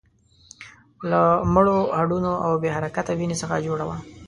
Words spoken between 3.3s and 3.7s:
څخه